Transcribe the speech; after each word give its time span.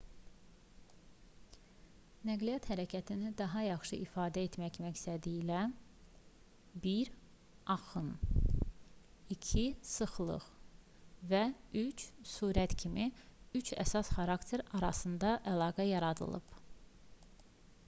nəqliyyat 2.27 2.67
hərəkətini 2.69 3.27
daha 3.41 3.63
yaxşı 3.65 3.97
ifadə 4.05 4.45
etmək 4.47 4.77
məqsədilə 4.85 5.59
1 6.93 7.11
axın 7.75 8.07
2 9.35 9.65
sıxlıq 9.91 10.47
və 11.35 11.41
3 11.81 12.05
sürət 12.31 12.73
kimi 12.85 13.05
üç 13.61 13.73
əsas 13.85 14.09
xarakter 14.21 14.65
arasında 14.81 15.35
əlaqə 15.53 15.85
yaradılıb 15.91 16.59